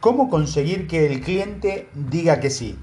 [0.00, 2.74] ¿Cómo conseguir que el cliente diga que sí?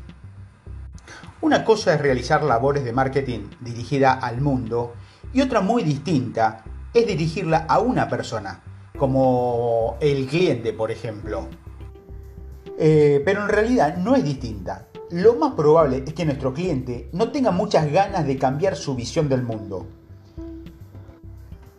[1.42, 4.94] Una cosa es realizar labores de marketing dirigida al mundo
[5.34, 8.62] y otra muy distinta es dirigirla a una persona,
[9.00, 11.48] como el cliente, por ejemplo.
[12.78, 14.88] Eh, pero en realidad no es distinta.
[15.10, 19.28] Lo más probable es que nuestro cliente no tenga muchas ganas de cambiar su visión
[19.28, 19.88] del mundo.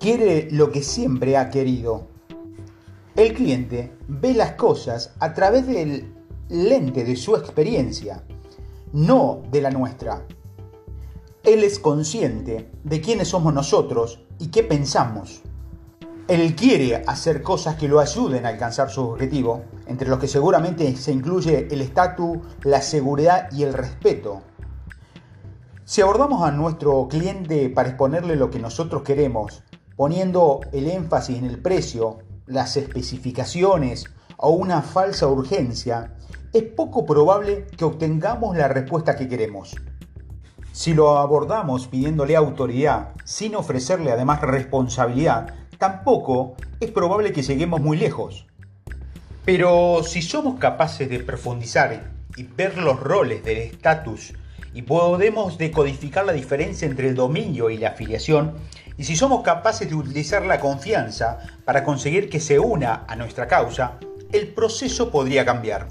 [0.00, 2.08] Quiere lo que siempre ha querido,
[3.18, 6.14] el cliente ve las cosas a través del
[6.48, 8.22] lente de su experiencia,
[8.92, 10.24] no de la nuestra.
[11.42, 15.42] Él es consciente de quiénes somos nosotros y qué pensamos.
[16.28, 20.94] Él quiere hacer cosas que lo ayuden a alcanzar su objetivo, entre los que seguramente
[20.94, 24.42] se incluye el estatus, la seguridad y el respeto.
[25.84, 29.64] Si abordamos a nuestro cliente para exponerle lo que nosotros queremos,
[29.96, 36.14] poniendo el énfasis en el precio, las especificaciones o una falsa urgencia,
[36.52, 39.76] es poco probable que obtengamos la respuesta que queremos.
[40.72, 47.96] Si lo abordamos pidiéndole autoridad sin ofrecerle además responsabilidad, tampoco es probable que lleguemos muy
[47.96, 48.46] lejos.
[49.44, 54.34] Pero si somos capaces de profundizar y ver los roles del estatus
[54.78, 58.54] y podemos decodificar la diferencia entre el dominio y la afiliación,
[58.96, 63.48] y si somos capaces de utilizar la confianza para conseguir que se una a nuestra
[63.48, 63.98] causa,
[64.30, 65.88] el proceso podría cambiar.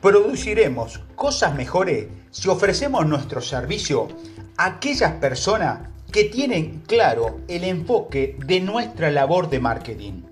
[0.00, 4.08] Produciremos cosas mejores si ofrecemos nuestro servicio
[4.56, 10.22] a aquellas personas que tienen claro el enfoque de nuestra labor de marketing.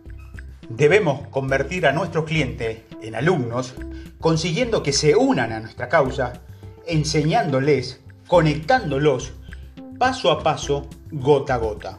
[0.70, 3.74] Debemos convertir a nuestros clientes en alumnos,
[4.20, 6.32] consiguiendo que se unan a nuestra causa,
[6.88, 9.32] enseñándoles, conectándolos
[9.98, 11.98] paso a paso, gota a gota.